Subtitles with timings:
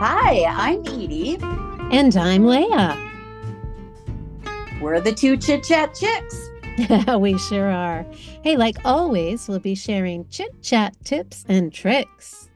[0.00, 1.42] Hi, I'm Eydie.
[1.92, 2.96] And I'm Leah.
[4.80, 6.50] We're the two chit chat chicks.
[7.18, 8.06] we sure are.
[8.44, 12.48] Hey, like always, we'll be sharing chit chat tips and tricks.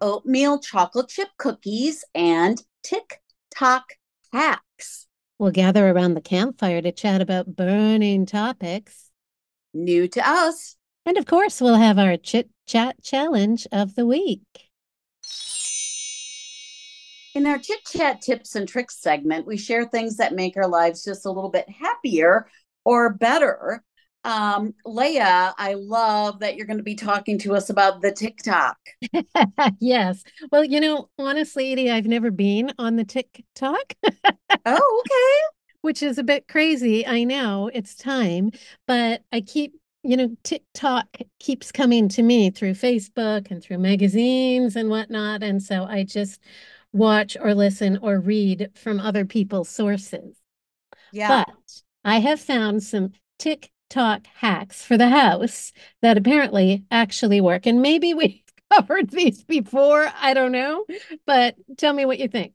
[0.00, 3.84] Oatmeal chocolate chip cookies and TikTok
[4.32, 5.06] hacks.
[5.38, 9.10] We'll gather around the campfire to chat about burning topics.
[9.74, 10.76] New to us.
[11.04, 14.70] And of course, we'll have our chit chat challenge of the week.
[17.34, 21.02] In our chit chat tips and tricks segment, we share things that make our lives
[21.02, 22.46] just a little bit happier
[22.84, 23.82] or better.
[24.22, 28.76] Um, Leah, I love that you're going to be talking to us about the TikTok.
[29.80, 30.22] yes.
[30.52, 33.94] Well, you know, honestly, Eydie, I've never been on the TikTok.
[34.64, 35.56] oh, okay.
[35.80, 37.04] Which is a bit crazy.
[37.04, 38.52] I know it's time,
[38.86, 39.74] but I keep
[40.06, 41.06] you know, TikTok
[41.40, 45.42] keeps coming to me through Facebook and through magazines and whatnot.
[45.42, 46.40] And so I just
[46.94, 50.36] watch or listen or read from other people's sources.
[51.12, 51.44] Yeah.
[51.44, 57.66] But I have found some TikTok hacks for the house that apparently actually work.
[57.66, 58.40] And maybe we've
[58.72, 60.10] covered these before.
[60.20, 60.86] I don't know.
[61.26, 62.54] But tell me what you think.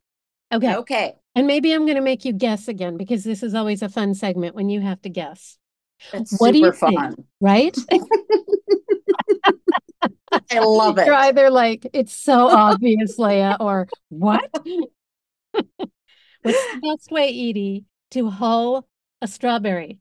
[0.52, 0.76] Okay.
[0.76, 1.14] Okay.
[1.36, 4.16] And maybe I'm going to make you guess again because this is always a fun
[4.16, 5.58] segment when you have to guess.
[6.14, 7.16] It's what do you fun.
[7.16, 7.78] Think, right?
[10.52, 11.06] I love it.
[11.06, 14.50] You're either like, it's so obvious, Leah, or what?
[15.52, 18.86] What's the best way, Eydie, to hoe
[19.22, 20.00] a strawberry?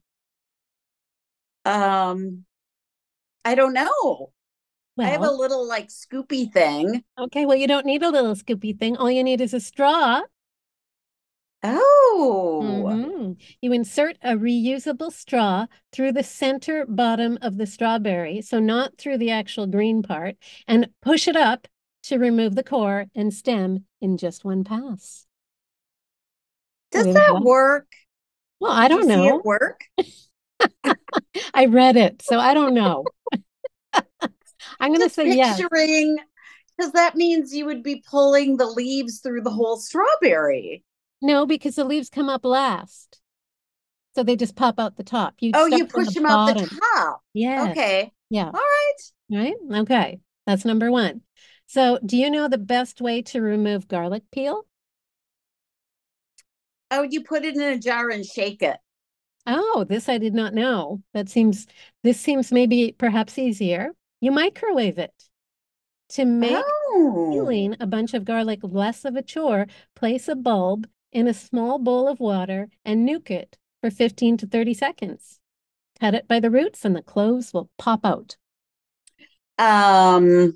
[1.65, 2.45] Um,
[3.45, 4.31] I don't know.
[4.95, 7.03] Well, I have a little like scoopy thing.
[7.17, 8.97] Okay, well, you don't need a little scoopy thing.
[8.97, 10.21] All you need is a straw.
[11.61, 12.61] Oh.
[12.63, 13.33] Mm-hmm.
[13.61, 19.17] You insert a reusable straw through the center bottom of the strawberry, so not through
[19.17, 20.35] the actual green part,
[20.67, 21.67] and push it up
[22.03, 25.25] to remove the core and stem in just one pass.
[26.91, 27.87] Does that work?
[28.59, 29.37] Well, I don't know.
[29.37, 29.81] it work?
[31.53, 33.05] I read it, so I don't know.
[34.79, 35.61] I'm going to say yes.
[35.61, 40.83] because that means you would be pulling the leaves through the whole strawberry.
[41.21, 43.19] No, because the leaves come up last.
[44.15, 45.35] So they just pop out the top.
[45.39, 46.63] You oh, you push the them bottom.
[46.63, 47.21] out the top.
[47.33, 47.69] Yeah.
[47.71, 48.11] Okay.
[48.29, 48.45] Yeah.
[48.45, 48.95] All right.
[49.31, 49.55] Right.
[49.81, 50.19] Okay.
[50.47, 51.21] That's number one.
[51.67, 54.65] So, do you know the best way to remove garlic peel?
[56.89, 58.77] Oh, you put it in a jar and shake it.
[59.45, 61.01] Oh, this I did not know.
[61.13, 61.67] That seems
[62.03, 63.91] this seems maybe perhaps easier.
[64.21, 65.13] You microwave it.
[66.13, 67.29] To make oh.
[67.31, 71.79] peeling a bunch of garlic less of a chore, place a bulb in a small
[71.79, 75.39] bowl of water and nuke it for 15 to 30 seconds.
[75.99, 78.37] Cut it by the roots and the cloves will pop out.
[79.57, 80.55] Um,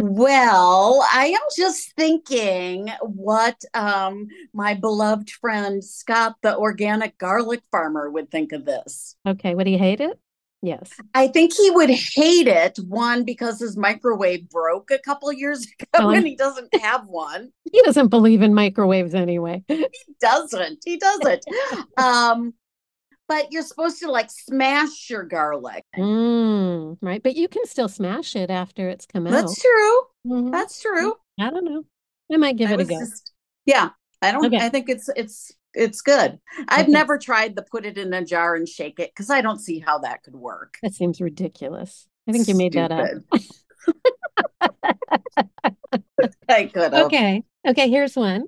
[0.00, 8.10] well, I am just thinking what um, my beloved friend Scott, the organic garlic farmer,
[8.10, 9.16] would think of this.
[9.26, 10.18] Okay, would he hate it?
[10.62, 10.92] Yes.
[11.14, 12.78] I think he would hate it.
[12.86, 17.50] One, because his microwave broke a couple years ago oh, and he doesn't have one.
[17.72, 19.64] He doesn't believe in microwaves anyway.
[19.68, 19.86] he
[20.20, 20.80] doesn't.
[20.84, 21.44] He doesn't.
[21.96, 22.52] um,
[23.26, 25.84] but you're supposed to like smash your garlic.
[25.96, 27.22] Mm, right.
[27.22, 29.30] But you can still smash it after it's come out.
[29.30, 30.00] That's true.
[30.26, 30.50] Mm-hmm.
[30.50, 31.14] That's true.
[31.38, 31.84] I don't know.
[32.32, 32.98] I might give I it a go.
[32.98, 33.32] Just,
[33.64, 33.90] yeah.
[34.20, 34.58] I don't okay.
[34.58, 36.38] I think it's it's it's good.
[36.68, 36.92] I've okay.
[36.92, 39.78] never tried to put it in a jar and shake it because I don't see
[39.78, 40.78] how that could work.
[40.82, 42.08] That seems ridiculous.
[42.28, 43.08] I think you made that up.
[46.48, 46.94] I could.
[46.94, 47.42] Okay.
[47.66, 48.46] Okay, here's one.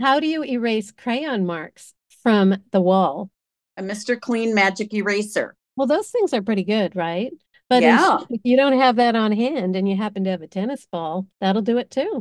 [0.00, 3.30] How do you erase crayon marks from the wall?
[3.76, 4.20] A Mr.
[4.20, 5.56] Clean Magic Eraser.
[5.76, 7.32] Well, those things are pretty good, right?
[7.68, 8.18] But yeah.
[8.28, 11.26] if you don't have that on hand and you happen to have a tennis ball,
[11.40, 12.20] that'll do it too.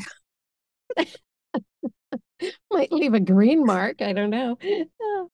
[2.72, 4.02] Might leave a green mark.
[4.02, 4.58] I don't know.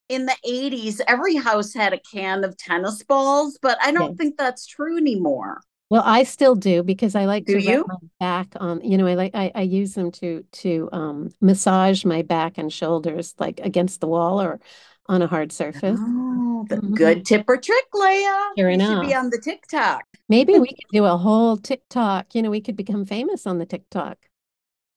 [0.09, 4.17] In the 80s, every house had a can of tennis balls, but I don't yes.
[4.17, 5.61] think that's true anymore.
[5.89, 7.85] Well, I still do because I like do to you?
[7.87, 12.03] my back on, you know, I like I, I use them to to um massage
[12.03, 14.59] my back and shoulders like against the wall or
[15.07, 15.97] on a hard surface.
[16.01, 16.93] Oh, mm-hmm.
[16.93, 18.49] good tip or trick, Leah.
[18.57, 18.89] Sure enough.
[18.89, 20.03] should be on the TikTok.
[20.27, 22.35] Maybe we could do a whole TikTok.
[22.35, 24.17] You know, we could become famous on the TikTok.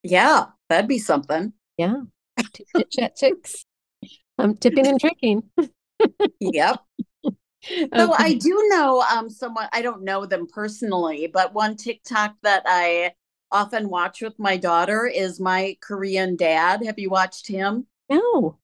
[0.02, 1.52] Yeah, that'd be something.
[1.80, 2.02] Yeah.
[2.90, 3.64] Chat chicks.
[4.36, 5.44] I'm tipping and drinking.
[6.40, 6.80] yep.
[7.24, 7.36] Okay.
[7.94, 12.62] So I do know um someone I don't know them personally, but one TikTok that
[12.64, 13.12] I
[13.52, 16.82] often watch with my daughter is my Korean dad.
[16.86, 17.86] Have you watched him?
[18.08, 18.56] No.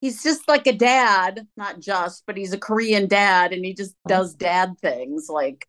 [0.00, 3.94] He's just like a dad, not just, but he's a Korean dad and he just
[4.08, 5.68] does dad things like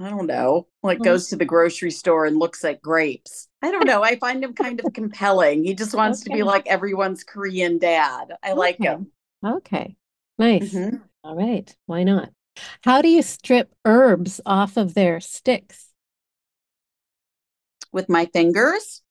[0.00, 3.48] I don't know, like goes to the grocery store and looks at grapes.
[3.62, 4.02] I don't know.
[4.02, 5.62] I find him kind of compelling.
[5.62, 6.30] He just wants okay.
[6.30, 8.32] to be like everyone's Korean dad.
[8.42, 8.58] I okay.
[8.58, 9.12] like him.
[9.44, 9.96] Okay.
[10.36, 10.74] Nice.
[10.74, 10.96] Mm-hmm.
[11.22, 11.74] All right.
[11.86, 12.30] Why not?
[12.82, 15.88] How do you strip herbs off of their sticks?
[17.92, 19.02] With my fingers?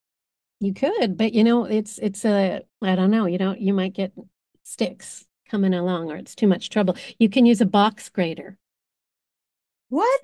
[0.59, 3.93] You could, but you know, it's it's a I don't know, you know, you might
[3.93, 4.13] get
[4.63, 6.95] sticks coming along or it's too much trouble.
[7.19, 8.57] You can use a box grater.
[9.89, 10.21] What?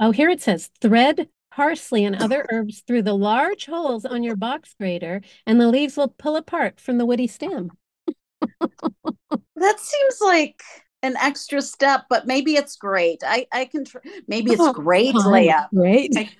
[0.00, 4.36] Oh, here it says thread parsley and other herbs through the large holes on your
[4.36, 7.70] box grater, and the leaves will pull apart from the woody stem.
[8.60, 10.62] that seems like
[11.02, 13.22] an extra step, but maybe it's great.
[13.24, 15.68] I I can tr- maybe it's oh, great, oh, Leah.
[15.72, 16.12] Great.
[16.16, 16.30] I,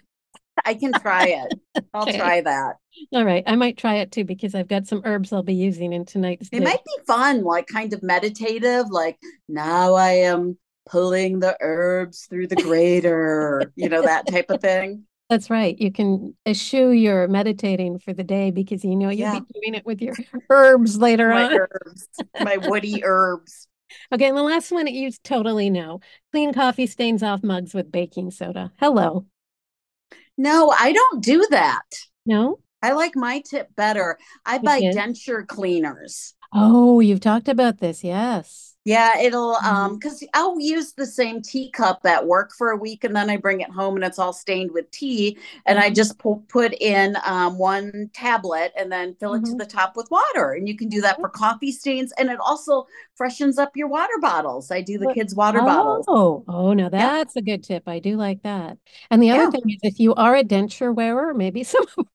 [0.64, 1.84] I can try it.
[1.92, 2.76] I'll try that.
[3.12, 3.42] All right.
[3.46, 6.48] I might try it too because I've got some herbs I'll be using in tonight's.
[6.52, 6.64] It dish.
[6.64, 9.18] might be fun, like kind of meditative, like
[9.48, 10.56] now I am
[10.88, 15.04] pulling the herbs through the grater, you know, that type of thing.
[15.30, 15.78] That's right.
[15.78, 19.40] You can eschew your meditating for the day because you know you'll yeah.
[19.40, 20.14] be doing it with your
[20.50, 21.52] herbs later my on.
[21.52, 22.08] Herbs,
[22.40, 23.66] my woody herbs.
[24.12, 26.00] Okay, and the last one you totally know.
[26.32, 28.72] Clean coffee stains off mugs with baking soda.
[28.78, 29.26] Hello.
[30.36, 31.84] No, I don't do that.
[32.26, 32.58] No?
[32.82, 34.18] I like my tip better.
[34.44, 36.34] I buy denture cleaners.
[36.52, 38.04] Oh, you've talked about this.
[38.04, 38.73] Yes.
[38.84, 40.28] Yeah, it'll um because mm-hmm.
[40.34, 43.70] I'll use the same teacup at work for a week and then I bring it
[43.70, 45.94] home and it's all stained with tea and I mm-hmm.
[45.94, 49.52] just pu- put in um, one tablet and then fill it mm-hmm.
[49.52, 52.38] to the top with water and you can do that for coffee stains and it
[52.40, 52.86] also
[53.16, 54.70] freshens up your water bottles.
[54.70, 56.04] I do the kids' water oh, bottles.
[56.06, 57.40] Oh, oh, now that's yeah.
[57.40, 57.84] a good tip.
[57.88, 58.76] I do like that.
[59.10, 59.50] And the other yeah.
[59.50, 61.86] thing is, if you are a denture wearer, maybe some.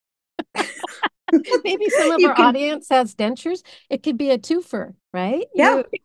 [1.64, 2.46] maybe some of you our can...
[2.46, 3.64] audience has dentures.
[3.90, 5.46] It could be a twofer, right?
[5.54, 5.84] Yeah.
[5.92, 6.00] You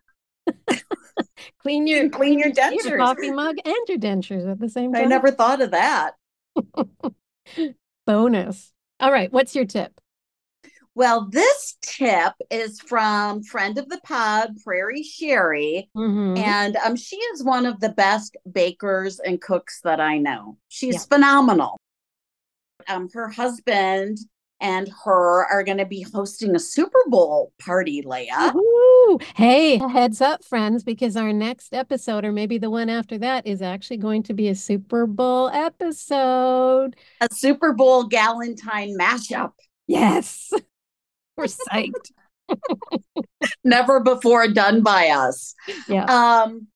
[1.62, 5.02] clean your clean your dentures, your coffee mug, and your dentures at the same time.
[5.02, 6.14] I never thought of that.
[8.06, 8.72] Bonus.
[9.00, 10.00] All right, what's your tip?
[10.96, 16.36] Well, this tip is from friend of the pod, Prairie Sherry, mm-hmm.
[16.38, 20.56] and um, she is one of the best bakers and cooks that I know.
[20.68, 21.16] She's yeah.
[21.16, 21.80] phenomenal.
[22.88, 24.18] Um, her husband
[24.60, 28.52] and her are going to be hosting a Super Bowl party, Leah.
[29.34, 33.62] Hey, heads up, friends, because our next episode, or maybe the one after that, is
[33.62, 36.96] actually going to be a Super Bowl episode.
[37.20, 39.52] A Super Bowl Galentine mashup.
[39.86, 40.50] Yes.
[41.36, 42.12] We're psyched.
[43.64, 45.54] Never before done by us.
[45.88, 46.04] Yeah.
[46.04, 46.68] Um,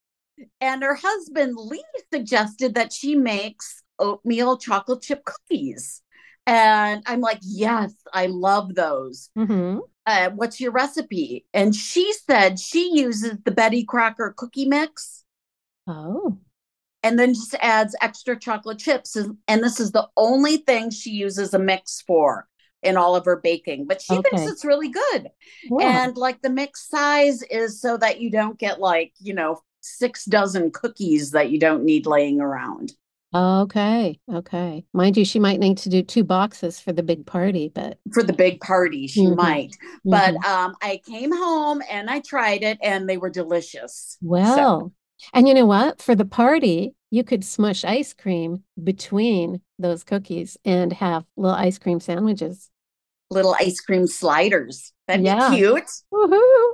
[0.61, 1.83] and her husband Lee
[2.13, 6.01] suggested that she makes oatmeal chocolate chip cookies.
[6.49, 9.29] And I'm like, yes, I love those.
[9.37, 9.79] Mm-hmm.
[10.05, 11.45] Uh, what's your recipe?
[11.53, 15.23] And she said she uses the Betty Crocker cookie mix.
[15.85, 16.39] Oh.
[17.03, 19.15] And then just adds extra chocolate chips.
[19.15, 22.47] And this is the only thing she uses a mix for
[22.81, 24.29] in all of her baking, but she okay.
[24.29, 25.29] thinks it's really good.
[25.81, 30.25] And like the mix size is so that you don't get like, you know, six
[30.25, 32.93] dozen cookies that you don't need laying around.
[33.33, 34.19] Okay.
[34.31, 34.85] Okay.
[34.93, 38.23] Mind you, she might need to do two boxes for the big party, but for
[38.23, 39.35] the big party, she mm-hmm.
[39.35, 39.75] might.
[40.03, 40.51] But mm-hmm.
[40.51, 44.17] um, I came home and I tried it and they were delicious.
[44.21, 44.93] Well, so.
[45.33, 46.01] and you know what?
[46.01, 51.77] For the party, you could smush ice cream between those cookies and have little ice
[51.77, 52.69] cream sandwiches.
[53.29, 54.91] Little ice cream sliders.
[55.07, 55.51] That'd yeah.
[55.51, 55.89] be cute.
[56.11, 56.71] Woohoo.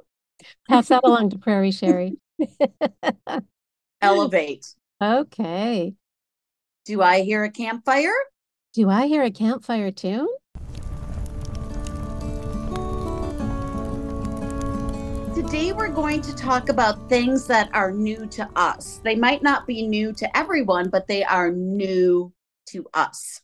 [0.69, 2.13] Pass that along to Prairie Sherry.
[4.01, 4.65] Elevate.
[5.01, 5.95] Okay.
[6.85, 8.13] Do I hear a campfire?
[8.73, 10.27] Do I hear a campfire tune?
[15.33, 19.01] Today, we're going to talk about things that are new to us.
[19.03, 22.31] They might not be new to everyone, but they are new
[22.67, 23.41] to us.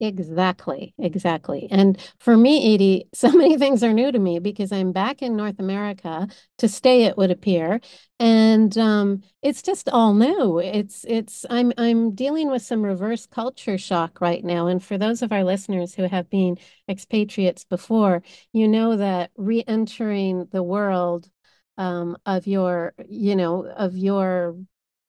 [0.00, 1.68] Exactly, exactly.
[1.70, 5.36] And for me, Eydie, so many things are new to me because I'm back in
[5.36, 6.26] North America
[6.58, 7.80] to stay, it would appear.
[8.18, 10.58] And um, it's just all new.
[10.58, 14.66] It's it's I'm I'm dealing with some reverse culture shock right now.
[14.66, 16.58] And for those of our listeners who have been
[16.88, 18.22] expatriates before,
[18.52, 21.30] you know that re-entering the world
[21.78, 24.56] um, of your, you know, of your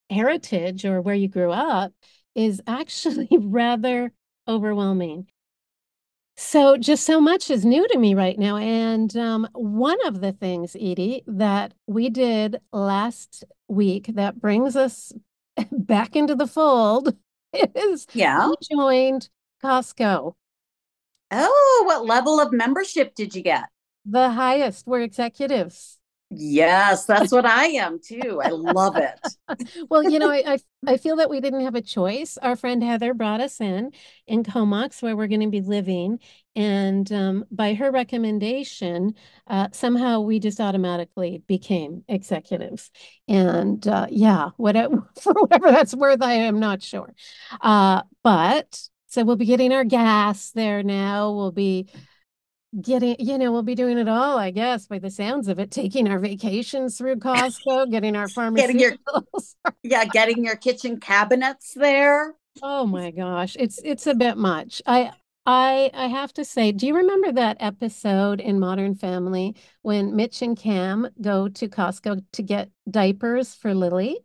[0.10, 1.92] heritage or where you grew up
[2.36, 4.12] is actually rather
[4.48, 5.28] overwhelming.
[6.38, 8.58] So, just so much is new to me right now.
[8.58, 15.14] And um, one of the things, Eydie, that we did last week that brings us
[15.72, 17.16] back into the fold
[17.54, 18.50] is yeah.
[18.50, 19.30] we joined
[19.64, 20.34] Costco.
[21.32, 23.64] Oh, what level of membership did you get?
[24.06, 24.86] The highest.
[24.86, 26.00] We're executives.
[26.38, 28.42] Yes, that's what I am too.
[28.44, 29.20] I love it.
[29.90, 32.38] well, you know, I, I, I feel that we didn't have a choice.
[32.38, 33.92] Our friend Heather brought us in
[34.28, 36.20] in Comox, where we're going to be living,
[36.56, 39.16] and um, by her recommendation,
[39.48, 42.92] uh, somehow we just automatically became executives.
[43.28, 47.14] And uh, yeah, whatever for whatever that's worth, I am not sure.
[47.62, 51.32] Uh, but so we'll be getting our gas there now.
[51.32, 51.88] We'll be
[52.82, 55.72] getting, you know, we'll be doing it all, I guess, by the sounds of it,
[55.72, 58.56] taking our vacations through Costco, getting our pharmaceuticals.
[58.56, 58.94] Getting your,
[59.84, 62.36] yeah, getting your kitchen cabinets there.
[62.62, 64.82] Oh my gosh, it's it's a bit much.
[64.86, 65.12] I
[65.46, 70.42] I I have to say, do you remember that episode in Modern Family when Mitch
[70.42, 74.18] and Cam go to Costco to get diapers for Lily?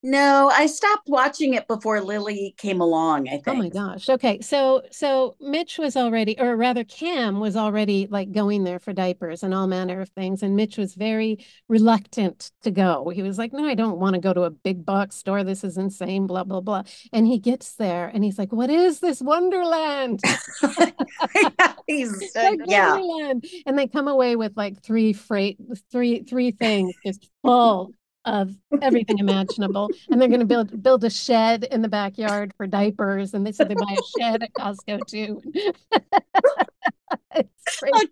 [0.00, 3.48] No, I stopped watching it before Lily came along, I think.
[3.48, 4.08] Oh my gosh.
[4.08, 4.40] Okay.
[4.40, 9.42] So so Mitch was already or rather Cam was already like going there for diapers
[9.42, 13.08] and all manner of things and Mitch was very reluctant to go.
[13.08, 15.42] He was like, "No, I don't want to go to a big box store.
[15.42, 19.00] This is insane, blah blah blah." And he gets there and he's like, "What is
[19.00, 20.20] this wonderland?"
[21.88, 22.92] he's like, yeah.
[22.92, 23.44] Wonderland.
[23.66, 25.58] And they come away with like three freight
[25.90, 27.94] three three things just full
[28.28, 29.90] of everything imaginable.
[30.10, 33.34] And they're going to build build a shed in the backyard for diapers.
[33.34, 35.42] And they said they buy a shed at Costco too.
[37.34, 37.44] a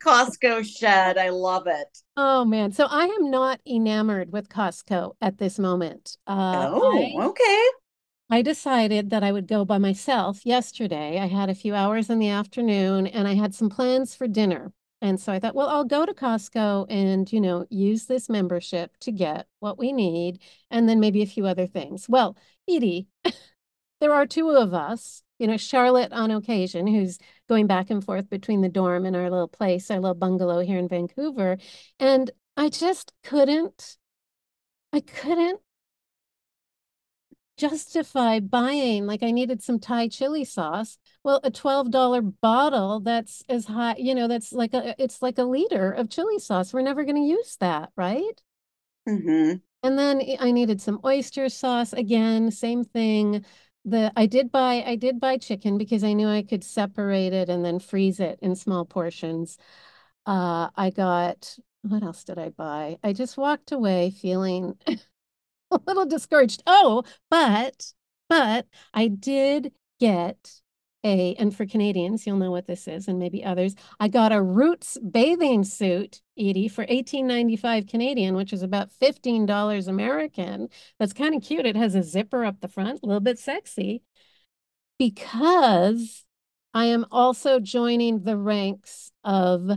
[0.04, 1.18] Costco shed.
[1.18, 1.98] I love it.
[2.16, 2.72] Oh man.
[2.72, 6.16] So I am not enamored with Costco at this moment.
[6.26, 7.62] Uh, oh, I, okay.
[8.28, 11.20] I decided that I would go by myself yesterday.
[11.20, 14.72] I had a few hours in the afternoon and I had some plans for dinner.
[15.02, 18.96] And so I thought, well, I'll go to Costco and, you know, use this membership
[19.00, 22.08] to get what we need and then maybe a few other things.
[22.08, 22.36] Well,
[22.68, 23.06] Eydie,
[24.00, 28.30] there are two of us, you know, Charlotte on occasion, who's going back and forth
[28.30, 31.58] between the dorm and our little place, our little bungalow here in Vancouver.
[32.00, 33.98] And I just couldn't,
[34.92, 35.60] I couldn't
[37.56, 40.98] justify buying like I needed some Thai chili sauce.
[41.24, 45.44] Well, a $12 bottle that's as high, you know, that's like a it's like a
[45.44, 46.72] liter of chili sauce.
[46.72, 48.40] We're never going to use that, right?
[49.08, 49.56] Mm-hmm.
[49.82, 53.44] And then I needed some oyster sauce again, same thing.
[53.84, 57.48] The I did buy I did buy chicken because I knew I could separate it
[57.48, 59.58] and then freeze it in small portions.
[60.26, 62.98] Uh, I got what else did I buy?
[63.04, 64.76] I just walked away feeling
[65.70, 66.62] a little discouraged.
[66.66, 67.92] Oh, but
[68.28, 70.60] but I did get
[71.04, 73.74] a, and for Canadians, you'll know what this is, and maybe others.
[74.00, 78.90] I got a Roots bathing suit, Eydie, for eighteen ninety five Canadian, which is about
[78.92, 80.68] fifteen dollars American.
[80.98, 81.66] That's kind of cute.
[81.66, 84.02] It has a zipper up the front, a little bit sexy,
[84.98, 86.24] because
[86.74, 89.70] I am also joining the ranks of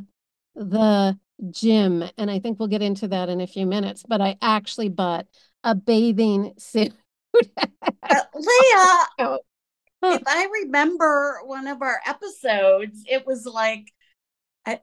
[0.56, 1.20] the
[1.52, 4.04] gym, and I think we'll get into that in a few minutes.
[4.08, 5.28] But I actually bought
[5.64, 6.94] a bathing suit.
[7.58, 7.66] uh,
[8.36, 9.40] Leah, oh.
[10.04, 13.92] if I remember one of our episodes, it was like
[14.66, 14.82] I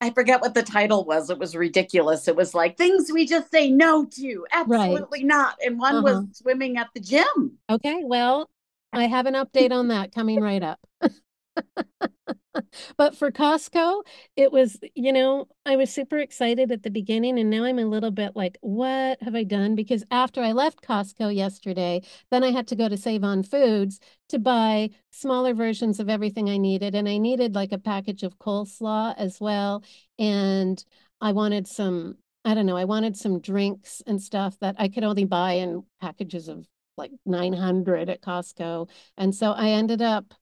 [0.00, 1.30] I forget what the title was.
[1.30, 2.28] It was ridiculous.
[2.28, 4.46] It was like things we just say no to.
[4.52, 5.26] Absolutely right.
[5.26, 5.56] not.
[5.64, 6.02] And one uh-huh.
[6.02, 7.58] was swimming at the gym.
[7.70, 8.50] Okay, well,
[8.92, 10.80] I have an update on that coming right up.
[12.96, 14.02] but for Costco,
[14.36, 17.84] it was, you know, I was super excited at the beginning and now I'm a
[17.84, 19.74] little bit like, what have I done?
[19.74, 24.00] Because after I left Costco yesterday, then I had to go to Save on Foods
[24.28, 26.94] to buy smaller versions of everything I needed.
[26.94, 29.84] And I needed like a package of coleslaw as well.
[30.18, 30.84] And
[31.20, 35.04] I wanted some, I don't know, I wanted some drinks and stuff that I could
[35.04, 36.66] only buy in packages of
[36.96, 38.88] like 900 at Costco.
[39.16, 40.34] And so I ended up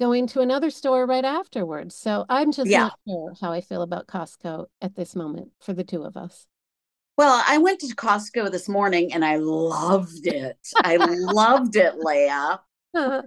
[0.00, 1.94] going to another store right afterwards.
[1.94, 2.84] So I'm just yeah.
[2.84, 6.46] not sure how I feel about Costco at this moment for the two of us.
[7.16, 10.58] Well, I went to Costco this morning and I loved it.
[10.82, 12.60] I loved it, Leah.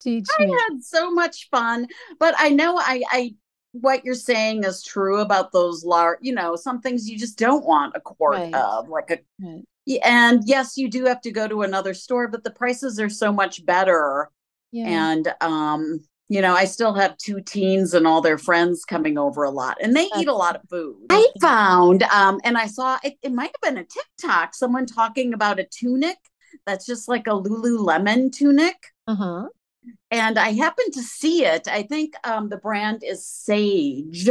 [0.00, 1.86] Teach I had so much fun,
[2.18, 3.34] but I know I, I
[3.72, 7.66] what you're saying is true about those large, you know, some things you just don't
[7.66, 8.54] want a quart right.
[8.54, 10.00] of, like a right.
[10.02, 13.30] and yes, you do have to go to another store, but the prices are so
[13.30, 14.30] much better
[14.72, 15.12] yeah.
[15.12, 19.42] And um, you know, I still have two teens and all their friends coming over
[19.42, 21.06] a lot, and they That's eat a lot of food.
[21.10, 25.34] I found, um, and I saw it, it might have been a TikTok, someone talking
[25.34, 26.18] about a tunic
[26.66, 28.76] that's just like a Lululemon tunic.
[29.06, 29.48] Uh-huh.
[30.10, 31.66] And I happened to see it.
[31.66, 34.28] I think um, the brand is Sage.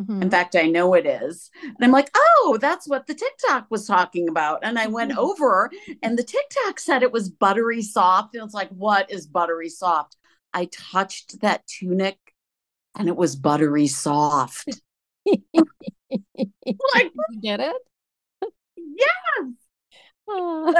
[0.00, 0.22] Mm-hmm.
[0.22, 1.50] In fact, I know it is.
[1.62, 4.60] And I'm like, oh, that's what the TikTok was talking about.
[4.62, 5.20] And I went mm-hmm.
[5.20, 5.70] over
[6.02, 8.34] and the TikTok said it was buttery soft.
[8.34, 10.16] And it's like, what is buttery soft?
[10.54, 12.18] I touched that tunic
[12.98, 14.68] and it was buttery soft.
[15.26, 15.42] like,
[16.10, 17.76] you get it?
[18.76, 19.52] Yes.
[20.28, 20.74] Oh.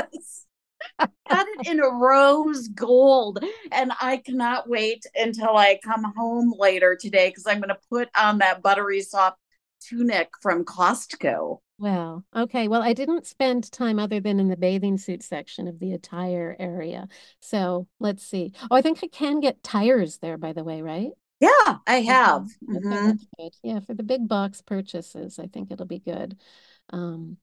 [0.99, 3.45] Got it in a rose gold.
[3.71, 8.09] And I cannot wait until I come home later today because I'm going to put
[8.17, 9.39] on that buttery soft
[9.81, 11.59] tunic from Costco.
[11.79, 12.69] Well, okay.
[12.69, 16.55] Well, I didn't spend time other than in the bathing suit section of the attire
[16.59, 17.09] area.
[17.41, 18.53] So let's see.
[18.71, 21.11] Oh, I think I can get tires there, by the way, right?
[21.41, 22.49] Yeah, I have.
[22.69, 23.51] Okay, okay.
[23.63, 26.39] Yeah, for the big box purchases, I think it'll be good.
[26.91, 27.39] Um,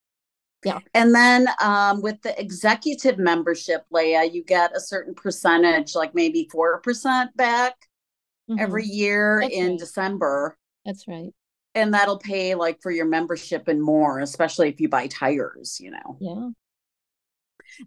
[0.68, 0.80] yeah.
[0.94, 6.48] And then um, with the executive membership, Leah, you get a certain percentage, like maybe
[6.52, 7.74] 4% back
[8.50, 8.60] Mhm.
[8.60, 9.80] every year That's in right.
[9.80, 10.58] December.
[10.86, 11.34] That's right.
[11.76, 15.92] And that'll pay like for your membership and more, especially if you buy tires, you
[15.92, 16.18] know.
[16.20, 16.50] Yeah.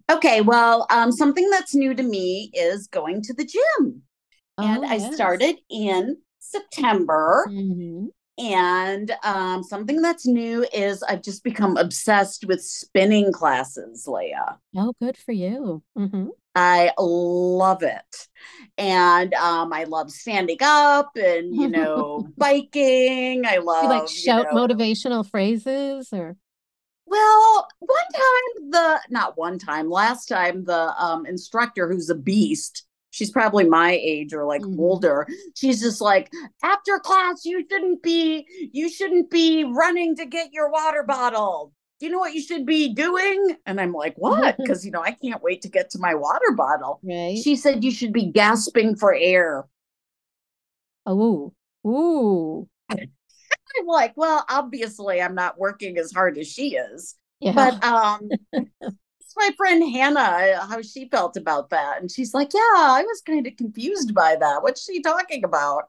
[0.09, 4.03] Okay, well, um, something that's new to me is going to the gym.
[4.57, 5.15] And Oh, I yes.
[5.15, 7.45] started in September.
[7.49, 8.09] Mhm.
[8.41, 14.57] And um, something that's new is I've just become obsessed with spinning classes, Leah.
[14.75, 15.83] Oh, good for you.
[15.95, 18.27] hmm I love it.
[18.77, 23.45] And um, I love standing up and, you know, biking.
[23.45, 26.35] I love, You like you shout know, motivational phrases or
[27.05, 32.85] well, one time the, not one time, last time the um, instructor who's a beast,
[33.11, 34.79] she's probably my age or like Mhm.
[34.79, 35.27] older.
[35.55, 36.31] She's just like,
[36.63, 41.71] after class, you shouldn't be, you shouldn't be running to get your water bottle.
[41.99, 43.57] Do you know what you should be doing?
[43.67, 44.55] And I'm like, what?
[44.57, 46.99] Because, you know, I can't wait to get to my water bottle.
[47.03, 47.37] right?
[47.37, 49.67] She said you should be gasping for air.
[51.05, 51.53] Oh,
[51.85, 52.67] ooh.
[52.89, 57.15] I'm like, well, obviously I'm not working as hard as she is.
[57.39, 57.53] Yeah.
[57.53, 58.29] But um
[59.31, 62.01] it's my friend Hannah, how she felt about that.
[62.01, 64.61] And she's like, Yeah, I was kind of confused by that.
[64.61, 65.83] What's she talking about?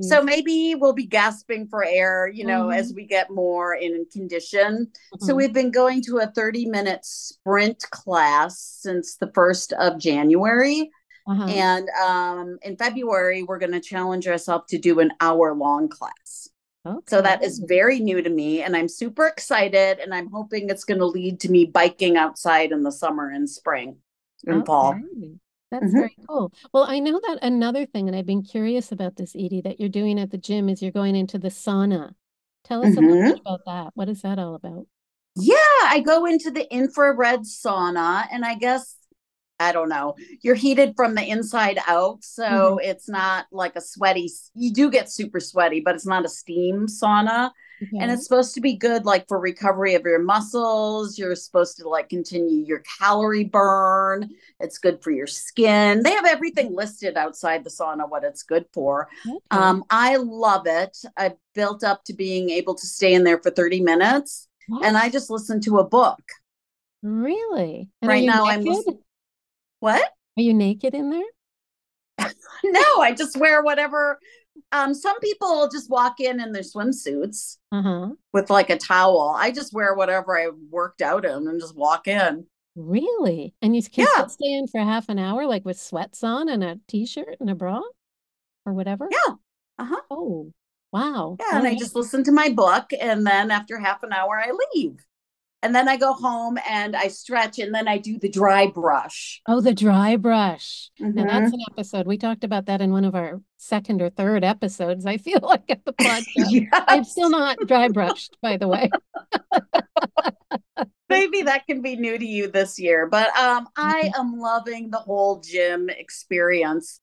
[0.00, 2.76] So maybe we'll be gasping for air, you know, Mhm.
[2.76, 4.90] as we get more in condition.
[5.20, 5.36] So Mhm.
[5.36, 10.90] we've been going to a 30 minute sprint class since the 1st of January.
[11.26, 11.44] Uh-huh.
[11.44, 16.48] And um, in February, we're going to challenge ourselves to do an hour long class.
[17.06, 18.62] So that is very new to me.
[18.62, 19.98] And I'm super excited.
[19.98, 23.48] And I'm hoping it's going to lead to me biking outside in the summer and
[23.48, 23.96] spring
[24.46, 24.94] and fall.
[24.94, 25.38] Okay.
[25.70, 25.92] That's Mhm.
[25.92, 26.52] very cool.
[26.72, 29.88] Well, I know that another thing, and I've been curious about this, Eydie, that you're
[29.90, 32.14] doing at the gym is you're going into the sauna.
[32.64, 33.30] Tell us a little Mhm.
[33.34, 33.90] bit about that.
[33.94, 34.86] What is that all about?
[35.36, 38.96] Yeah, I go into the infrared sauna, and I guess
[39.60, 40.14] I don't know.
[40.42, 44.30] You're heated from the inside out, so it's not like a sweaty.
[44.54, 47.50] You do get super sweaty, but it's not a steam sauna.
[48.00, 51.16] And it's supposed to be good like for recovery of your muscles.
[51.16, 54.30] You're supposed to like continue your calorie burn.
[54.58, 56.02] It's good for your skin.
[56.02, 59.08] They have everything listed outside the sauna what it's good for.
[59.24, 59.38] Okay.
[59.52, 60.98] Um, I love it.
[61.16, 64.48] I built up to being able to stay in there for 30 minutes
[64.82, 66.20] and I just listened to a book.
[67.02, 67.90] Really?
[68.02, 68.76] And Right now I'm naked?
[68.76, 68.98] listening.
[69.80, 70.02] What?
[70.36, 72.28] Are you naked in there?
[72.64, 74.18] No, I just wear whatever.
[74.72, 78.10] Um, some people just walk in in their swimsuits Uh-huh.
[78.32, 79.34] with like a towel.
[79.36, 82.46] I just wear whatever I worked out in and just walk in.
[82.74, 83.54] Really?
[83.62, 86.62] And you can Yeah, stay in for half an hour, like with sweats on and
[86.64, 87.80] a t-shirt and a bra
[88.66, 89.08] or whatever?
[89.10, 89.34] yeah.
[89.78, 90.00] Uh-huh.
[90.10, 90.52] Oh,
[90.92, 91.36] wow.
[91.38, 94.38] Yeah, All and I just listen to my book, and then after half an hour,
[94.38, 94.96] I leave.
[95.62, 99.42] And then I go home and I stretch, and then I do the dry brush.
[99.48, 100.90] Oh, the dry brush.
[101.00, 101.26] Now mm-hmm.
[101.26, 102.06] that's an episode.
[102.06, 105.68] We talked about that in one of our second or third episodes, I feel like
[105.68, 106.68] at the podcast.
[106.72, 108.88] I'm still not dry brushed, by the way.
[111.08, 114.20] maybe that can be new to you this year, but um, I mm-hmm.
[114.20, 117.00] am loving the whole gym experience.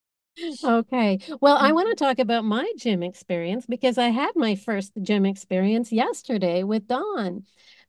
[0.63, 1.19] Okay.
[1.39, 2.09] Well, I want to mm-hmm.
[2.09, 7.43] talk about my gym experience because I had my first gym experience yesterday with Dawn.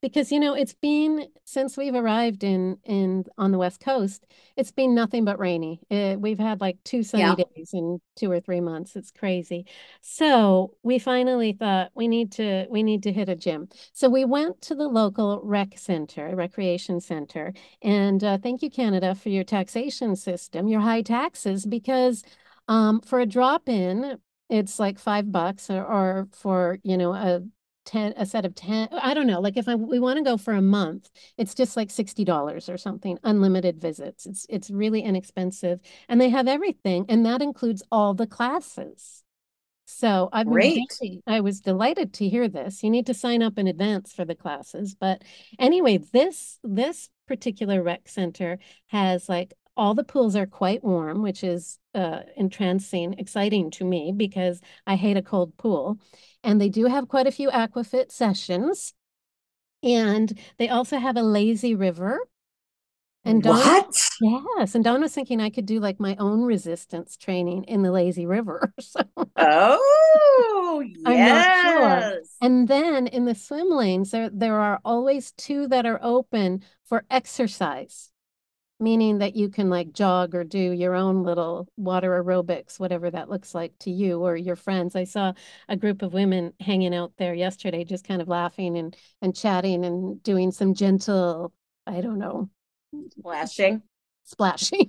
[0.06, 4.24] Because, you know, it's been since we've arrived in in on the West Coast,
[4.56, 5.80] it's been nothing but rainy.
[5.90, 7.34] Uh, we've had like two sunny Yeah.
[7.34, 8.94] days in two or three months.
[8.94, 9.66] It's crazy.
[10.02, 13.68] So we finally thought we need to we need to hit a gym.
[13.92, 19.14] So we went to the local rec center, recreation center, and uh, thank you, Canada,
[19.14, 22.22] for your taxation system, your high taxes, because
[22.68, 27.42] um, for a drop in, it's like five bucks, or, or for, you know, a
[27.86, 29.40] 10, a set of 10, I don't know.
[29.40, 32.76] Like if I we want to go for a month, it's just like $60 or
[32.76, 34.26] something, unlimited visits.
[34.26, 35.80] It's it's really inexpensive.
[36.08, 39.22] And they have everything, and that includes all the classes.
[39.86, 40.82] So I've Great.
[41.26, 42.82] I was delighted to hear this.
[42.82, 44.96] You need to sign up in advance for the classes.
[44.98, 45.22] But
[45.58, 51.44] anyway, this this particular rec center has like all the pools are quite warm, which
[51.44, 55.98] is uh, entrancing, exciting to me because I hate a cold pool.
[56.42, 58.94] And they do have quite a few aquafit sessions.
[59.82, 62.20] And they also have a lazy river.
[63.24, 63.94] And Dawn, what?
[64.20, 67.90] Yes, and Dawn was thinking I could do like my own resistance training in the
[67.90, 68.72] lazy river.
[68.80, 69.00] So
[69.36, 71.62] oh, yes.
[71.62, 72.20] Sure.
[72.40, 77.04] And then in the swim lanes, there there are always two that are open for
[77.10, 78.12] exercise
[78.78, 83.30] meaning that you can like jog or do your own little water aerobics, whatever that
[83.30, 84.94] looks like to you or your friends.
[84.94, 85.32] I saw
[85.68, 89.84] a group of women hanging out there yesterday, just kind of laughing and and chatting
[89.84, 91.52] and doing some gentle,
[91.86, 92.50] I don't know,
[93.18, 93.82] splashing.
[94.24, 94.88] Splashing.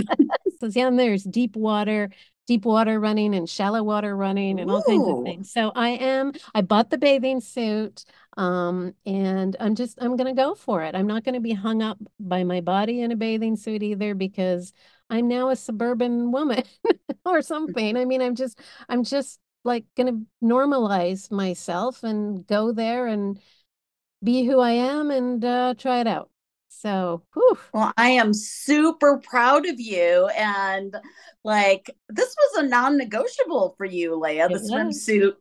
[0.60, 2.10] so yeah, there's deep water
[2.52, 5.50] deep water running and shallow water running and all kinds of things.
[5.50, 8.04] So I am, I bought the bathing suit
[8.36, 10.94] um, and I'm just, I'm going to go for it.
[10.94, 14.14] I'm not going to be hung up by my body in a bathing suit either
[14.14, 14.74] because
[15.08, 16.64] I'm now a suburban woman
[17.24, 17.96] or something.
[17.96, 23.40] I mean, I'm just, I'm just like going to normalize myself and go there and
[24.22, 26.28] be who I am and uh, try it out.
[26.80, 27.58] So, whew.
[27.72, 30.28] well, I am super proud of you.
[30.36, 30.96] And
[31.44, 35.34] like, this was a non negotiable for you, Leah, the swimsuit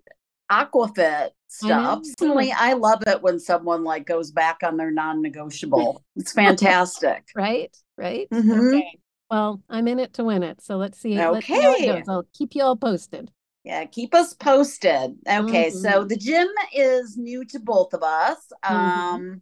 [0.51, 2.01] aquafit stuff.
[2.19, 6.03] Personally, I love it when someone like goes back on their non negotiable.
[6.15, 7.29] it's fantastic.
[7.35, 7.75] right?
[7.97, 8.29] Right?
[8.29, 8.75] Mm-hmm.
[8.75, 8.99] Okay.
[9.29, 10.61] Well, I'm in it to win it.
[10.61, 11.13] So let's see.
[11.19, 11.29] Okay.
[11.29, 12.09] Let's see how it goes.
[12.09, 13.31] I'll keep you all posted.
[13.63, 15.17] Yeah, keep us posted.
[15.27, 15.77] Okay, mm-hmm.
[15.77, 18.37] so the gym is new to both of us.
[18.65, 19.35] Mm-hmm.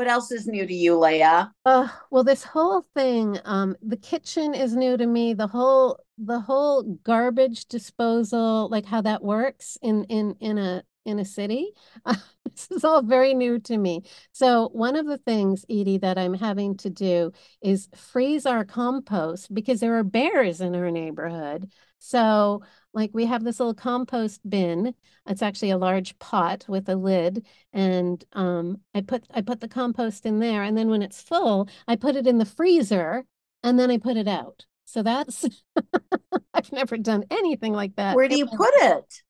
[0.00, 1.52] What else is new to you, Leah?
[1.66, 5.34] Uh, well, this whole thing, um, the kitchen is new to me.
[5.34, 11.18] The whole the whole garbage disposal, like how that works in in in a in
[11.18, 11.72] a city.
[12.44, 14.02] This is all very new to me.
[14.32, 17.32] So one of the things, Eydie, that I'm having to do
[17.62, 21.70] is freeze our compost because there are bears in our neighborhood.
[21.98, 24.94] So like we have this little compost bin.
[25.26, 27.46] It's actually a large pot with a lid.
[27.72, 30.62] And um, I put I put the compost in there.
[30.62, 33.24] And then when it's full, I put it in the freezer
[33.62, 34.66] and then I put it out.
[34.86, 35.46] So that's
[36.54, 38.16] I've never done anything like that.
[38.16, 39.22] Where do you put it?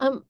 [0.00, 0.24] Um,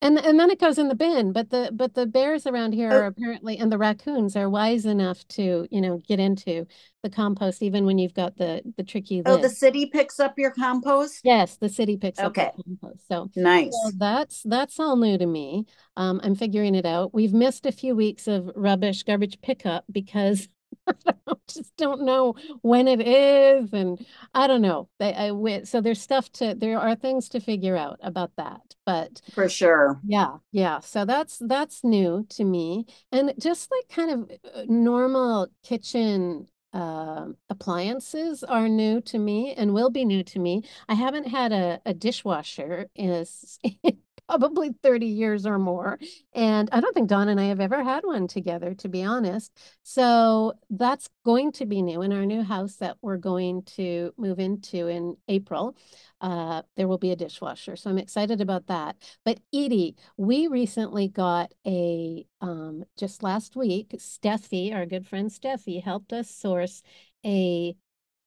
[0.00, 2.90] and and then it goes in the bin but the but the bears around here
[2.90, 3.08] are oh.
[3.08, 6.66] apparently and the raccoons are wise enough to you know get into
[7.02, 9.28] the compost even when you've got the the tricky lid.
[9.28, 12.46] oh the city picks up your compost yes the city picks okay.
[12.46, 15.64] up the compost so nice so that's that's all new to me
[15.96, 20.48] um i'm figuring it out we've missed a few weeks of rubbish garbage pickup because
[21.48, 24.88] just don't know when it is, and I don't know.
[24.98, 29.20] They, I, so there's stuff to there are things to figure out about that, but
[29.32, 30.80] for sure, yeah, yeah.
[30.80, 37.26] So that's that's new to me, and just like kind of uh, normal kitchen uh,
[37.48, 40.62] appliances are new to me and will be new to me.
[40.88, 43.58] I haven't had a, a dishwasher is
[44.28, 45.98] probably 30 years or more.
[46.34, 49.56] And I don't think Dawn and I have ever had one together, to be honest.
[49.82, 54.38] So that's going to be new in our new house that we're going to move
[54.38, 55.76] into in April.
[56.20, 57.76] Uh, there will be a dishwasher.
[57.76, 58.96] So I'm excited about that.
[59.24, 65.82] But Eydie, we recently got a, um, just last week, Steffi, our good friend Steffi,
[65.82, 66.82] helped us source
[67.24, 67.74] a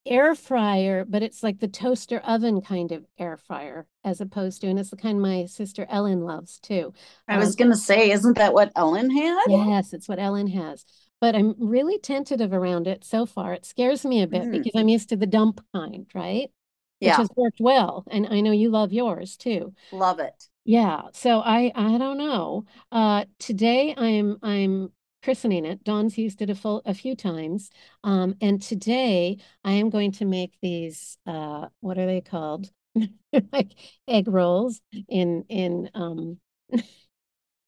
[0.05, 4.67] air fryer, but it's like the toaster oven kind of air fryer as opposed to,
[4.67, 6.93] and it's the kind my sister Ellen loves too.
[7.27, 9.43] I was um, going to say, isn't that what Ellen had?
[9.47, 10.85] Yes, it's what Ellen has.
[11.19, 13.53] But I'm really tentative around it so far.
[13.53, 14.51] It scares me a bit mm.
[14.51, 16.49] because I'm used to the dump kind, right?
[16.99, 17.11] Yeah.
[17.11, 18.03] Which has worked well.
[18.09, 19.73] And I know you love yours too.
[19.91, 20.47] Love it.
[20.65, 21.01] Yeah.
[21.13, 22.65] So I I don't know.
[22.91, 24.91] Uh today I'm I'm
[25.23, 25.83] christening it.
[25.83, 27.69] Dawn's used it a, full, a few times.
[28.03, 32.69] Um, and today I am going to make these, uh, what are they called?
[33.51, 33.71] like
[34.07, 36.39] egg rolls in, in, um,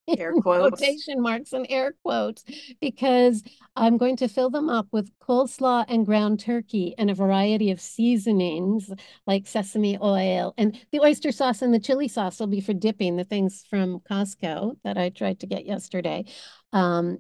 [0.08, 0.80] air quotes.
[0.80, 2.44] quotation marks and air quotes
[2.82, 3.44] because
[3.76, 7.80] I'm going to fill them up with coleslaw and ground turkey and a variety of
[7.80, 8.92] seasonings
[9.26, 13.16] like sesame oil and the oyster sauce and the chili sauce will be for dipping
[13.16, 16.26] the things from Costco that I tried to get yesterday.
[16.74, 17.20] Um,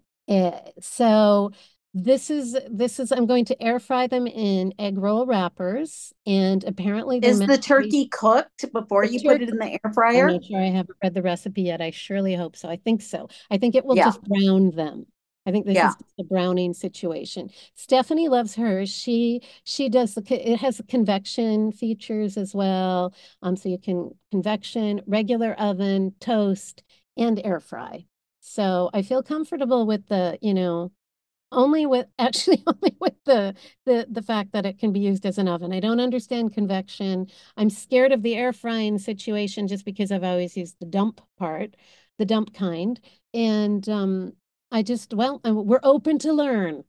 [0.79, 1.51] so
[1.93, 6.63] this is this is I'm going to air fry them in egg roll wrappers, and
[6.63, 10.27] apparently is the turkey be, cooked before you turkey, put it in the air fryer?
[10.27, 10.59] I'm not sure.
[10.59, 11.81] I haven't read the recipe yet.
[11.81, 12.67] I surely hope so.
[12.67, 13.29] I think so.
[13.51, 14.05] I think it will yeah.
[14.05, 15.05] just brown them.
[15.45, 15.89] I think this yeah.
[15.89, 17.49] is the browning situation.
[17.75, 18.89] Stephanie loves hers.
[18.89, 23.13] She she does the it has convection features as well.
[23.43, 26.81] Um, so you can convection, regular oven, toast,
[27.17, 28.05] and air fry.
[28.45, 30.91] So I feel comfortable with the, you know,
[31.51, 35.37] only with actually only with the the the fact that it can be used as
[35.37, 35.73] an oven.
[35.73, 37.27] I don't understand convection.
[37.57, 41.75] I'm scared of the air frying situation just because I've always used the dump part,
[42.19, 42.99] the dump kind.
[43.33, 44.33] And um
[44.71, 46.83] I just well, we're open to learn.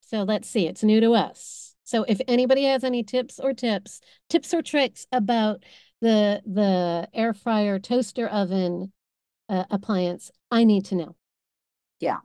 [0.00, 0.66] So let's see.
[0.66, 1.74] It's new to us.
[1.84, 5.64] So if anybody has any tips or tips, tips or tricks about
[6.00, 8.92] the the air fryer toaster oven
[9.48, 11.16] uh, appliance, I need to know.
[12.00, 12.18] Yeah.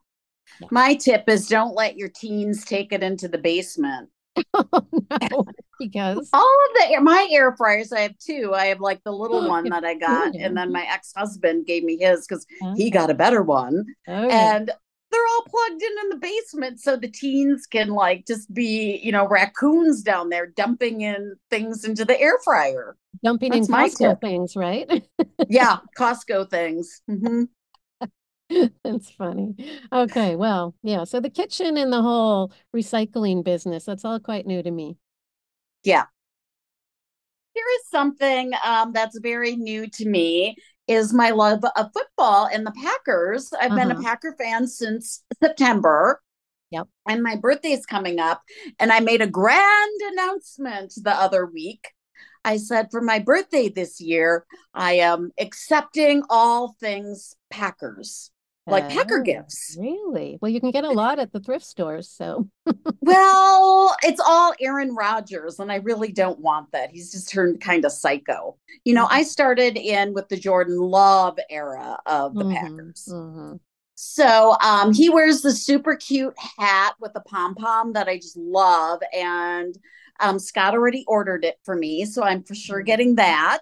[0.60, 0.68] yeah.
[0.72, 4.10] My tip is don't let your teens take it into the basement.
[4.56, 5.46] oh, no,
[5.80, 8.52] because all of the my air fryers, I have two.
[8.54, 11.84] I have like the little one that I got, and then my ex husband gave
[11.84, 13.86] me his because he got a better one.
[14.08, 14.30] Okay.
[14.32, 14.72] And
[15.14, 19.12] they're all plugged in in the basement so the teens can like just be you
[19.12, 24.20] know raccoons down there dumping in things into the air fryer dumping That's in Costco
[24.22, 24.90] things right
[25.50, 27.44] yeah Costco things mm-hmm.
[28.84, 29.56] That's funny.
[29.92, 31.06] Okay, well, yeah.
[31.06, 34.98] So the kitchen and the whole recycling business, that's all quite new to me.
[35.84, 36.06] Yeah.
[37.54, 40.56] Here is something um, that's very new to me
[40.88, 43.52] is my love of football and the Packers.
[43.54, 43.80] I've uh-huh.
[43.80, 44.04] been a uh-huh.
[44.04, 46.22] Packer fan since September.
[46.72, 46.88] Yep.
[47.08, 48.42] And my birthday is coming up.
[48.80, 51.90] And I made a grand announcement the other week.
[52.46, 58.32] I said, for my birthday this year, I am accepting all things Packers
[58.66, 59.78] like Packer oh, gifts.
[59.80, 60.38] Really?
[60.42, 62.10] Well, you can get a lot at the thrift stores.
[62.10, 62.48] So,
[63.02, 66.92] well, it's all Aaron Rodgers, and I really don't want that.
[66.92, 68.58] He's just turned kind of psycho.
[68.86, 69.16] You know, mm-hmm.
[69.16, 72.54] I started in with the Jordan Love era of the mm-hmm.
[72.54, 73.08] Packers.
[73.12, 73.56] Mm-hmm.
[73.96, 78.38] So um, he wears the super cute hat with the pom pom that I just
[78.38, 79.02] love.
[79.14, 79.78] And
[80.20, 82.06] um, Scott already ordered it for me.
[82.06, 82.86] So I'm for sure mm-hmm.
[82.86, 83.60] getting that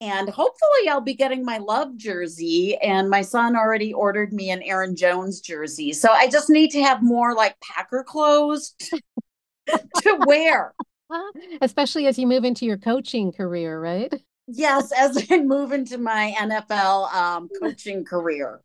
[0.00, 2.76] and hopefully I'll be getting my love jersey.
[2.78, 5.92] And my son already ordered me an Aaron Jones jersey.
[5.92, 8.74] So I just need to have more like Packer clothes
[9.68, 10.74] to wear.
[11.60, 14.12] Especially as you move into your coaching career, right?
[14.46, 18.60] Yes, as I move into my NFL um, coaching career.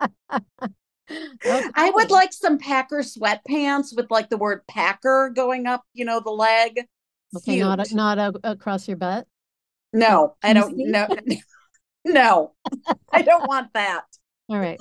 [1.08, 1.62] Okay.
[1.76, 6.18] I would like some Packer sweatpants with like the word Packer going up, you know,
[6.18, 6.80] the leg.
[7.36, 7.60] Okay, Cute.
[7.60, 9.26] not not a, across your butt.
[10.00, 11.08] No, I don't know.
[12.04, 12.52] no,
[13.12, 14.04] I don't want that.
[14.50, 14.78] All right.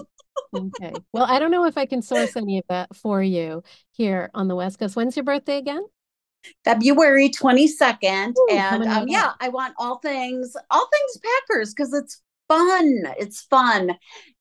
[0.53, 0.93] Okay.
[1.13, 4.49] Well, I don't know if I can source any of that for you here on
[4.49, 4.95] the West Coast.
[4.95, 5.83] When's your birthday again?
[6.63, 8.35] February 22nd.
[8.37, 13.03] Ooh, and um, yeah, I want all things, all things Packers because it's fun.
[13.17, 13.91] It's fun.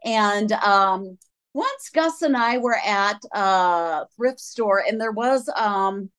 [0.05, 1.19] And um,
[1.55, 6.11] once Gus and I were at a thrift store and there was um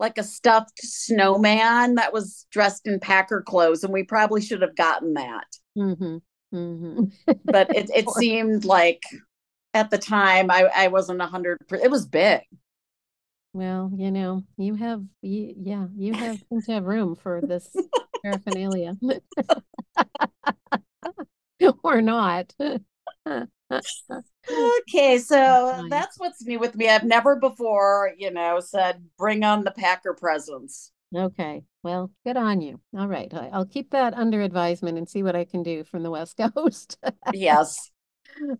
[0.00, 4.74] like a stuffed snowman that was dressed in Packer clothes, and we probably should have
[4.74, 5.46] gotten that.
[5.78, 6.16] Mm-hmm.
[6.52, 7.32] Mm-hmm.
[7.44, 9.02] but it, it seemed like
[9.74, 11.58] at the time I, I wasn't a hundred.
[11.70, 12.40] It was big.
[13.52, 17.68] Well, you know, you have, you, yeah, you have to have room for this
[18.22, 18.96] paraphernalia,
[21.82, 22.54] or not
[24.50, 26.88] okay, so that's what's new with me.
[26.88, 30.92] I've never before, you know, said bring on the Packer presence.
[31.14, 32.80] Okay, well, good on you.
[32.96, 36.10] All right, I'll keep that under advisement and see what I can do from the
[36.10, 36.98] West Coast.
[37.32, 37.90] yes.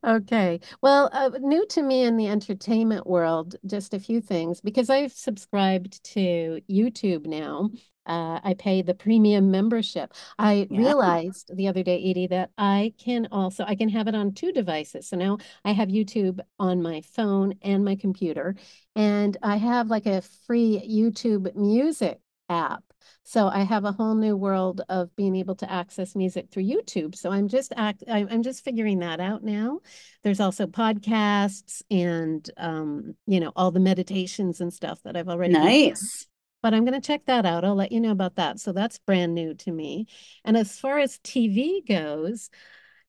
[0.05, 0.61] Okay.
[0.83, 5.13] Well, uh, new to me in the entertainment world, just a few things because I've
[5.13, 7.71] subscribed to YouTube now
[8.07, 10.13] uh, I pay the premium membership.
[10.39, 10.79] I yeah.
[10.79, 14.53] realized the other day, Eydie, that I can also I can have it on two
[14.53, 15.09] devices.
[15.09, 18.57] So now I have YouTube on my phone and my computer,
[18.97, 22.85] and I have like a free YouTube Music app.
[23.23, 27.15] So I have a whole new world of being able to access music through YouTube.
[27.15, 29.81] So I'm just act I'm just figuring that out now.
[30.25, 35.55] There's also podcasts and um, you know, all the meditations and stuff that I've already
[35.55, 36.27] nice
[36.63, 37.65] but I'm going to check that out.
[37.65, 38.61] I'll let you know about that.
[38.61, 40.07] So that's brand new to me.
[40.45, 42.51] And as far as TV goes,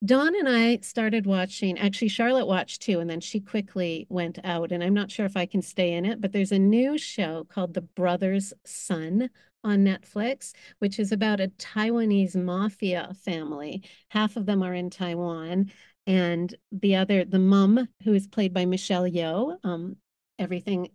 [0.04, 4.72] Dawn and I started watching, actually, Charlotte watched too, and then she quickly went out.
[4.72, 7.44] And I'm not sure if I can stay in it, but there's a new show
[7.44, 9.30] called The Brothers Sun
[9.64, 13.84] on Netflix, which is about a Taiwanese mafia family.
[14.10, 15.72] Half of them are in Taiwan.
[16.08, 19.98] And the other, the mom, who is played by Michelle Yeoh, um,
[20.40, 20.90] everything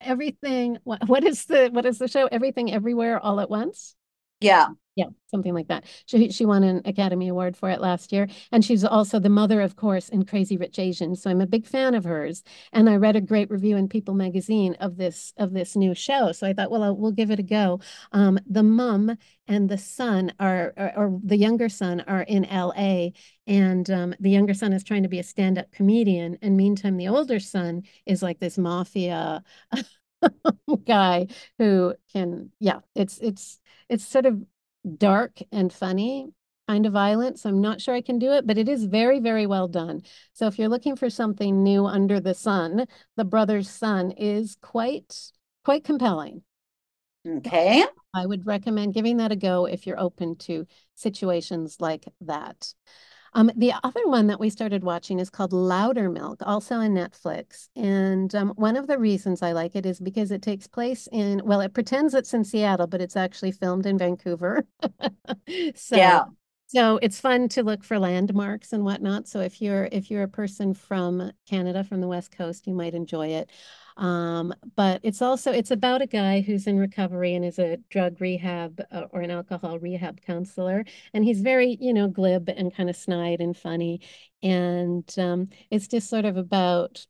[0.00, 2.26] everything what, is the what is the show?
[2.26, 3.94] Everything everywhere all at once?
[4.40, 5.84] Yeah Yeah, something like that.
[6.04, 9.62] She she won an Academy Award for it last year, and she's also the mother,
[9.62, 11.22] of course, in Crazy Rich Asians.
[11.22, 12.42] So I'm a big fan of hers,
[12.74, 16.32] and I read a great review in People Magazine of this of this new show.
[16.32, 17.80] So I thought, well, I'll, we'll give it a go.
[18.12, 19.16] Um, the mom
[19.48, 23.14] and the son are, or, or the younger son are in L.A.
[23.46, 27.08] and um, the younger son is trying to be a stand-up comedian, and meantime, the
[27.08, 29.42] older son is like this mafia.
[30.86, 31.26] guy
[31.58, 34.40] who can yeah it's it's it's sort of
[34.98, 36.28] dark and funny,
[36.68, 37.38] kind of violent.
[37.38, 40.02] So I'm not sure I can do it, but it is very, very well done.
[40.32, 45.14] So if you're looking for something new under the sun, The Brothers Sun is quite,
[45.64, 46.42] quite compelling.
[47.26, 47.84] Okay.
[48.14, 52.74] I would recommend giving that a go if you're open to situations like that.
[53.34, 57.68] Um, the other one that we started watching is called Loudermilk, also on Netflix.
[57.74, 61.40] And um, one of the reasons I like it is because it takes place in,
[61.44, 64.66] well, it pretends it's in Seattle, but it's actually filmed in Vancouver.
[65.74, 66.24] so, yeah.
[66.66, 69.28] So it's fun to look for landmarks and whatnot.
[69.28, 72.94] So if you're if you're a person from Canada, from the West Coast, you might
[72.94, 73.50] enjoy it.
[73.96, 78.20] Um, but it's also it's about a guy who's in recovery and is a drug
[78.20, 82.90] rehab uh, or an alcohol rehab counselor, and he's very you know glib and kind
[82.90, 84.00] of snide and funny,
[84.42, 87.06] and um, it's just sort of about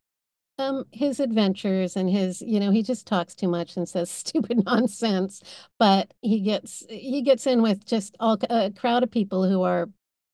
[0.58, 4.64] um his adventures and his you know he just talks too much and says stupid
[4.64, 5.42] nonsense
[5.78, 9.88] but he gets he gets in with just all a crowd of people who are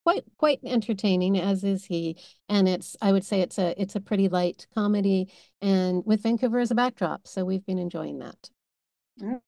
[0.08, 2.16] quite quite entertaining as is he.
[2.48, 6.58] And it's i would say it's a it's a pretty light comedy and with vancouver
[6.60, 8.50] as a backdrop so we've been enjoying that.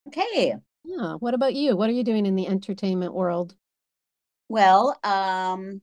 [0.08, 0.54] Okay.
[0.84, 1.76] Yeah what about you?
[1.76, 3.54] What are you doing in the entertainment world?
[4.48, 5.80] Well um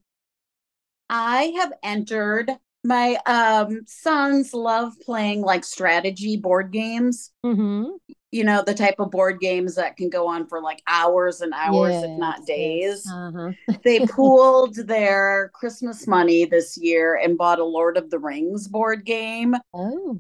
[1.10, 2.52] i have entered
[2.84, 7.32] my um sons love playing like strategy board games.
[7.44, 8.16] Mm-hmm.
[8.32, 11.54] You know the type of board games that can go on for like hours and
[11.54, 13.08] hours yes, if not days yes.
[13.12, 13.52] uh-huh.
[13.84, 19.06] they pooled their christmas money this year and bought a lord of the rings board
[19.06, 20.20] game oh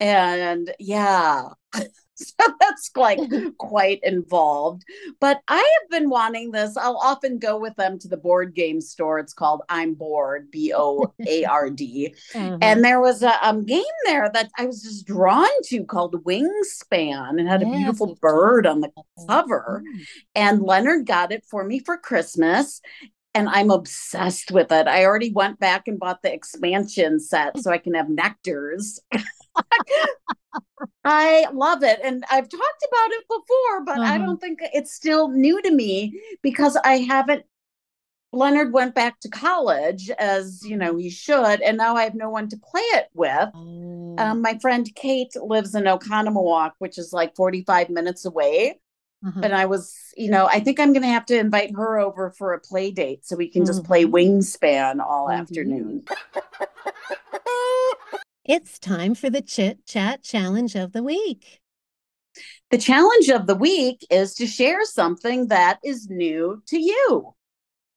[0.00, 1.48] and yeah
[2.16, 3.18] so that's like
[3.58, 4.84] quite involved.
[5.20, 6.76] But I have been wanting this.
[6.76, 9.18] I'll often go with them to the board game store.
[9.18, 12.14] It's called I'm Bored, B O A R D.
[12.32, 12.54] Mm-hmm.
[12.64, 17.38] And there was a um, game there that I was just drawn to called Wingspan
[17.38, 18.90] and had yes, a beautiful bird on the
[19.28, 19.82] cover.
[19.86, 20.06] Mm.
[20.34, 22.80] And Leonard got it for me for Christmas
[23.34, 24.86] and I'm obsessed with it.
[24.86, 29.00] I already went back and bought the expansion set so I can have nectars.
[31.04, 32.00] I love it.
[32.02, 34.12] And I've talked about it before, but uh-huh.
[34.14, 37.44] I don't think it's still new to me because I haven't.
[38.32, 42.30] Leonard went back to college as you know he should, and now I have no
[42.30, 43.50] one to play it with.
[43.54, 44.34] Um, oh.
[44.34, 48.80] my friend Kate lives in Oconomowoc, which is like 45 minutes away.
[49.24, 49.40] Uh-huh.
[49.42, 52.30] And I was, you know, I think I'm going to have to invite her over
[52.30, 54.14] for a play date so we can just play mm-hmm.
[54.14, 55.40] Wingspan all mm-hmm.
[55.40, 56.04] afternoon.
[58.46, 61.62] It's time for the Chit Chat Challenge of the Week.
[62.70, 67.34] The challenge of the week is to share something that is new to you.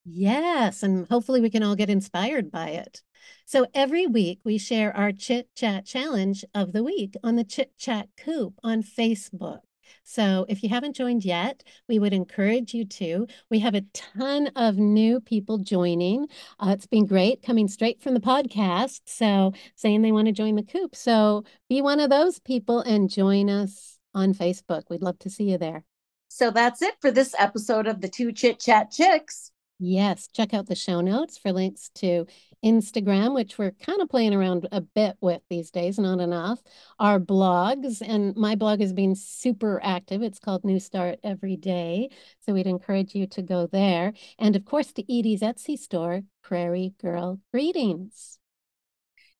[0.06, 3.02] Yes, and hopefully we can all get inspired by it.
[3.46, 7.78] So every week we share our Chit Chat Challenge of the Week on the Chit
[7.78, 9.67] Chat Coop on Facebook.
[10.04, 13.28] So if you haven't joined yet, we would encourage you to.
[13.50, 16.28] We have a ton of new people joining.
[16.60, 19.02] Uh, it's been great coming straight from the podcast.
[19.06, 20.96] So saying they want to join the coop.
[20.96, 24.84] So be one of those people and join us on Facebook.
[24.90, 25.84] We'd love to see you there.
[26.30, 29.52] So that's it for this episode of the Two Chit Chat Chicks.
[29.80, 32.26] Yes, check out the show notes for links to
[32.64, 36.62] Instagram, which we're kind of playing around a bit with these days, not enough.
[37.00, 40.22] Our blogs, and my blog has been super active.
[40.22, 42.10] It's called New Start Every Day.
[42.40, 44.14] So we'd encourage you to go there.
[44.40, 48.40] And of course, to Eydie's Etsy store, Prairie Girl Greetings.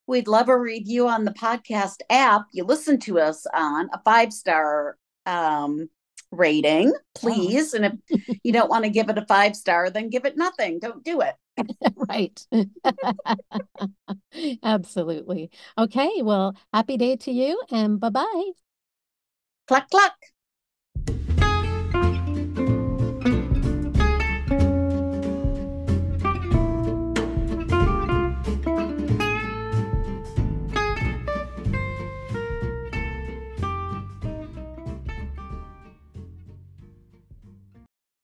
[0.06, 4.32] We'd love a review on the podcast app you listen to us on, a five
[4.32, 5.90] star um,
[6.38, 7.00] rating, oh.
[7.16, 7.74] please.
[7.74, 7.78] Oh.
[7.78, 10.80] And if you don't want to give it a five star, then give it nothing.
[10.80, 11.36] Don't do it.
[11.96, 12.46] right.
[14.64, 15.50] Absolutely.
[15.78, 16.22] Okay.
[16.22, 18.52] Well, happy day to you and bye bye.
[19.68, 20.16] Cluck, cluck.